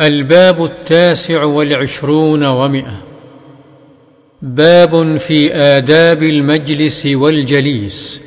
[0.00, 3.02] الباب التاسع والعشرون ومئة.
[4.42, 8.20] باب في آداب المجلس والجليس.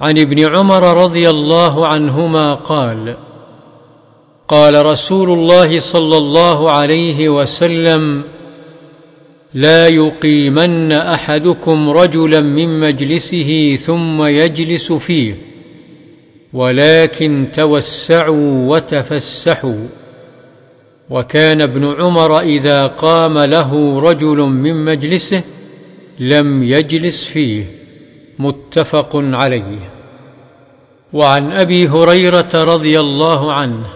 [0.00, 3.16] عن ابن عمر رضي الله عنهما قال
[4.48, 8.24] قال رسول الله صلى الله عليه وسلم
[9.54, 15.34] لا يقيمن أحدكم رجلا من مجلسه ثم يجلس فيه
[16.52, 19.97] ولكن توسعوا وتفسحوا.
[21.10, 25.42] وكان ابن عمر إذا قام له رجل من مجلسه
[26.18, 27.64] لم يجلس فيه
[28.38, 29.90] متفق عليه.
[31.12, 33.86] وعن أبي هريرة رضي الله عنه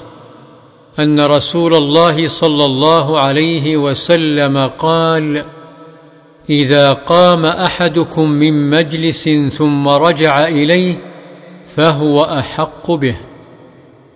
[0.99, 5.45] أن رسول الله صلى الله عليه وسلم قال
[6.51, 10.99] إذا قام أحدكم من مجلس ثم رجع إليه
[11.77, 13.17] فهو أحق به.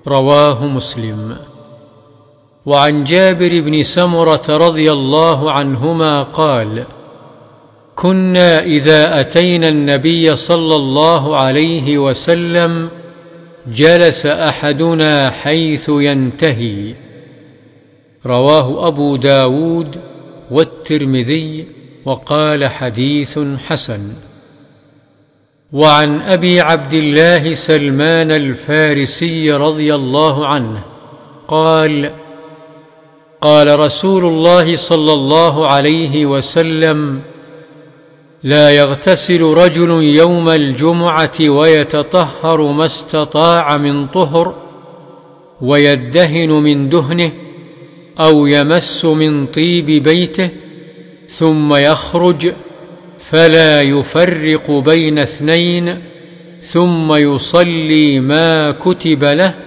[0.07, 1.37] رواه مسلم.
[2.67, 6.85] وعن جابر بن سمرة رضي الله عنهما قال
[7.97, 12.91] كنا إذا أتينا النبي صلى الله عليه وسلم
[13.67, 16.95] جلس أحدنا حيث ينتهي.
[18.27, 19.97] رواه أبو داود
[20.51, 21.67] والترمذي
[22.05, 24.13] وقال حديث حسن.
[25.73, 30.85] وعن أبي عبد الله سلمان الفارسي رضي الله عنه
[31.49, 32.26] قال
[33.47, 37.21] قال رسول الله صلى الله عليه وسلم
[38.43, 44.55] لا يغتسل رجل يوم الجمعة ويتطهر ما استطاع من طهر
[45.61, 47.33] ويدهن من دهنه
[48.21, 50.51] أو يمس من طيب بيته
[51.29, 52.53] ثم يخرج
[53.19, 56.03] فلا يفرق بين اثنين
[56.63, 59.66] ثم يصلي ما كتب له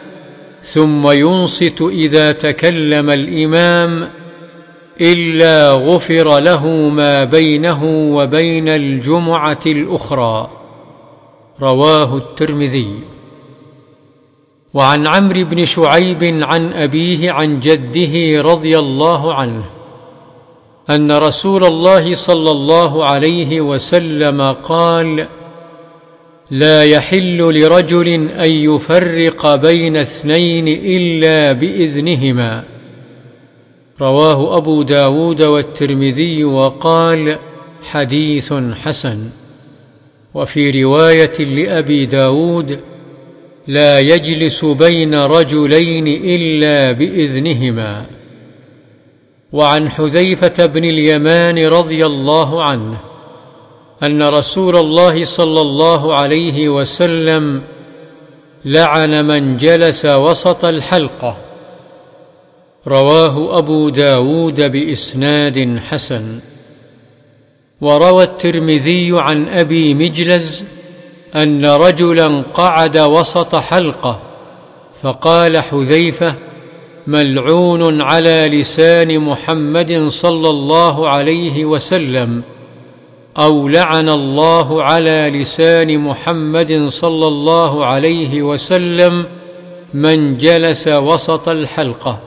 [0.63, 4.09] ثم ينصت إذا تكلم الإمام
[5.01, 7.83] إلا غفر له ما بينه
[8.15, 10.49] وبين الجمعة الأخرى.
[11.61, 12.95] رواه الترمذي.
[14.73, 19.63] وعن عمرو بن شعيب عن أبيه عن جده رضي الله عنه
[20.89, 25.27] أن رسول الله صلى الله عليه وسلم قال
[26.51, 32.63] لا يحل لرجل أن يفرق بين اثنين إلا بإذنهما.
[34.01, 37.37] رواه أبو داود والترمذي وقال
[37.83, 39.29] حديث حسن.
[40.33, 42.79] وفي رواية لأبي داود
[43.67, 48.05] لا يجلس بين رجلين إلا بإذنهما.
[49.51, 53.08] وعن حذيفة بن اليمان رضي الله عنه
[54.03, 57.61] أن رسول الله صلى الله عليه وسلم
[58.65, 61.37] لعن من جلس وسط الحلقة.
[62.87, 66.39] رواه أبو داود بإسناد حسن.
[67.81, 70.65] وروى الترمذي عن أبي مجلز
[71.35, 74.19] أن رجلا قعد وسط حلقة
[75.01, 76.35] فقال حذيفة
[77.07, 82.43] ملعون على لسان محمد صلى الله عليه وسلم.
[83.39, 89.25] أو لعن الله على لسان محمد صلى الله عليه وسلم
[89.93, 92.19] من جلس وسط الحلقة.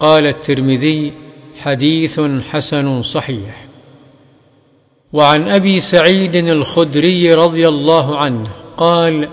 [0.00, 1.12] قال الترمذي
[1.62, 2.20] حديث
[2.50, 3.66] حسن صحيح.
[5.12, 9.28] وعن أبي سعيد الخدري رضي الله عنه قال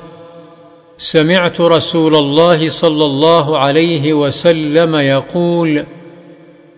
[0.98, 5.86] سمعت رسول الله صلى الله عليه وسلم يقول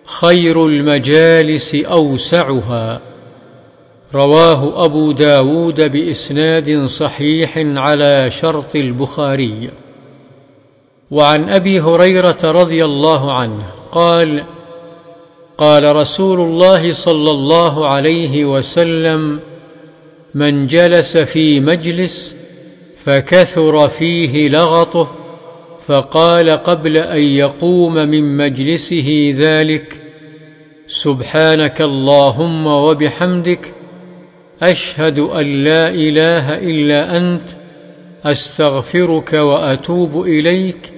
[0.06, 3.11] خير المجالس أوسعها.
[4.16, 9.70] رواه أبو داود بإسناد صحيح على شرط البخاري.
[11.12, 14.44] وعن أبي هريرة رضي الله عنه قال
[15.58, 19.40] قال رسول الله صلى الله عليه وسلم
[20.36, 22.36] من جلس في مجلس
[23.06, 25.12] فكثر فيه لغطه
[25.88, 30.02] فقال قبل أن يقوم من مجلسه ذلك
[30.88, 33.74] سبحانك اللهم وبحمدك
[34.62, 37.50] أشهد أن لا إله إلا أنت
[38.26, 40.94] أستغفرك وأتوب إليك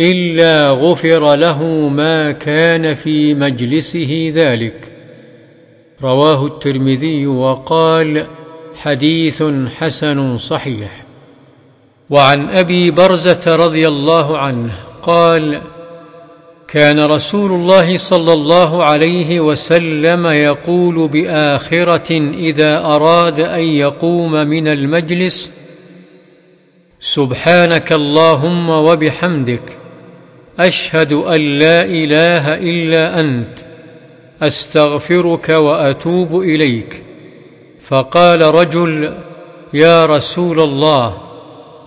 [0.00, 4.92] إلا غفر له ما كان في مجلسه ذلك.
[6.02, 8.26] رواه الترمذي وقال
[8.74, 9.42] حديث
[9.78, 11.04] حسن صحيح.
[12.10, 14.72] وعن أبي برزة رضي الله عنه
[15.02, 15.60] قال
[16.72, 25.50] كان رسول الله صلى الله عليه وسلم يقول بآخرة إذا أراد أن يقوم من المجلس
[27.00, 29.78] سبحانك اللهم وبحمدك
[30.58, 33.58] أشهد أن لا إله إلا أنت
[34.42, 37.02] أستغفرك وأتوب إليك.
[37.80, 39.14] فقال رجل
[39.74, 41.31] يا رسول الله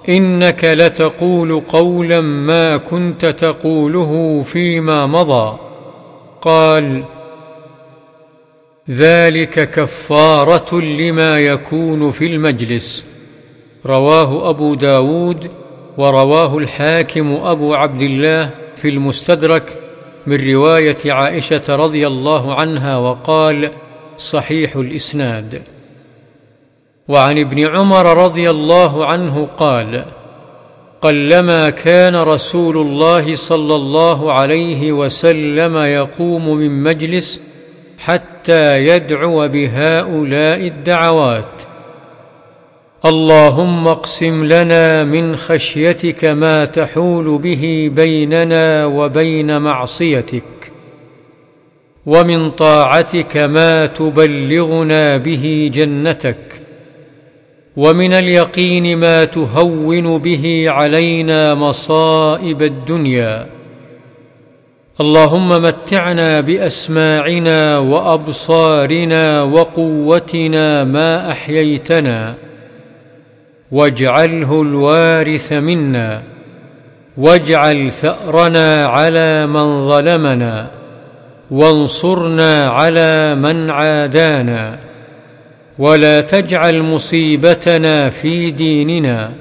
[0.09, 5.59] إنك لتقول قولا ما كنت تقوله فيما مضى.
[6.41, 7.03] قال
[8.89, 13.05] ذلك كفارة لما يكون في المجلس.
[13.85, 15.51] رواه أبو داود
[15.97, 19.79] ورواه الحاكم أبو عبد الله في المستدرك
[20.27, 23.71] من رواية عائشة رضي الله عنها وقال
[24.17, 25.61] صحيح الإسناد.
[27.07, 30.05] وعن ابن عمر رضي الله عنه قال
[31.01, 37.41] قلما كان رسول الله صلى الله عليه وسلم يقوم من مجلس
[37.97, 41.61] حتى يدعو بهؤلاء الدعوات.
[43.05, 50.71] اللهم اقسم لنا من خشيتك ما تحول به بيننا وبين معصيتك
[52.05, 56.64] ومن طاعتك ما تبلغنا به جنتك
[57.77, 63.47] ومن اليقين ما تهون به علينا مصائب الدنيا.
[65.01, 72.35] اللهم متعنا بأسماعنا وأبصارنا وقوتنا ما أحييتنا
[73.71, 76.23] واجعله الوارث منا
[77.17, 80.71] واجعل ثأرنا على من ظلمنا
[81.51, 84.94] وانصرنا على من عادانا.
[85.79, 89.31] ولا تجعل مصيبتنا في ديننا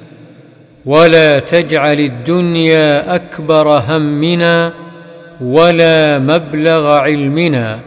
[0.86, 4.72] ولا تجعل الدنيا أكبر همنا
[5.40, 7.80] ولا مبلغ علمنا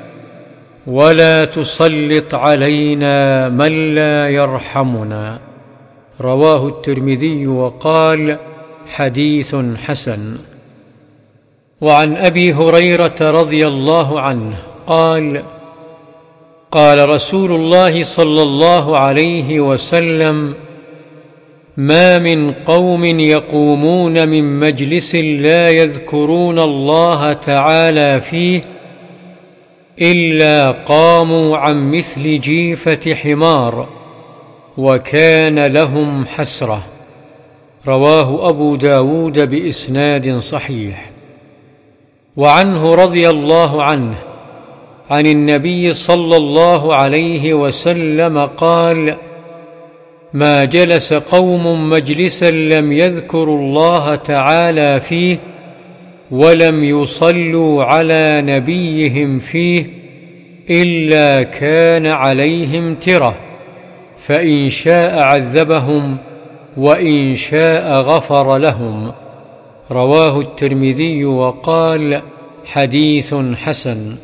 [0.87, 5.39] ولا تسلط علينا من لا يرحمنا.
[6.21, 8.37] رواه الترمذي وقال
[8.87, 9.55] حديث
[9.85, 10.37] حسن.
[11.81, 14.55] وعن أبي هريرة رضي الله عنه
[14.87, 15.43] قال
[16.71, 20.55] قال رسول الله صلى الله عليه وسلم
[21.77, 28.61] ما من قوم يقومون من مجلس لا يذكرون الله تعالى فيه
[30.01, 33.87] إلا قاموا عن مثل جيفة حمار
[34.77, 36.83] وكان لهم حسرة.
[37.87, 41.11] رواه أبو داود بإسناد صحيح.
[42.37, 44.15] وعنه رضي الله عنه
[45.09, 49.15] عن النبي صلى الله عليه وسلم قال
[50.33, 55.37] ما جلس قوم مجلسا لم يذكروا الله تعالى فيه
[56.31, 59.85] ولم يصلوا على نبيهم فيه
[60.69, 63.37] إلا كان عليهم ترة
[64.17, 66.17] فإن شاء عذبهم
[66.77, 69.11] وإن شاء غفر لهم.
[69.91, 72.21] رواه الترمذي وقال
[72.65, 74.15] حديث حسن.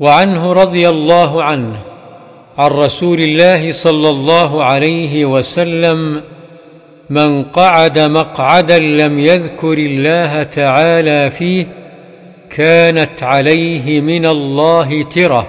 [0.00, 1.76] وعنه رضي الله عنه
[2.58, 6.22] عن رسول الله صلى الله عليه وسلم
[7.10, 11.66] من قعد مقعدا لم يذكر الله تعالى فيه
[12.50, 15.48] كانت عليه من الله ترة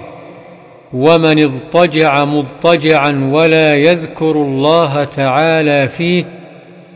[0.94, 6.26] ومن اضطجع مضطجعا ولا يذكر الله تعالى فيه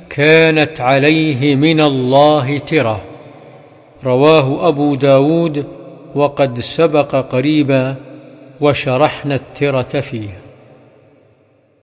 [0.09, 3.01] كانت عليه من الله ترة.
[4.03, 5.78] رواه أبو داود
[6.15, 7.95] وقد سبق قريبا
[8.61, 10.48] وشرحنا الترة فيه.